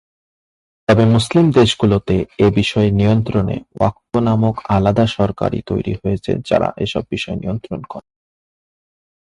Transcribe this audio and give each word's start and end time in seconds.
তবে 0.89 1.03
মুসলিম 1.05 1.45
দেশগুলোতে 1.51 2.15
এ 2.39 2.47
বিষয়ে 2.55 2.89
নিয়ন্ত্রণে 2.91 3.57
ওয়াকফ 3.75 4.11
নামক 4.19 4.55
আলাদা 4.69 5.05
সরকারি 5.17 5.59
তৈরি 5.65 5.93
হয়েছে 6.01 6.31
যারা 6.49 6.67
এসব 6.77 7.03
বিষয় 7.09 7.37
নিয়ন্ত্রণ 7.37 7.81
করে। 7.83 8.09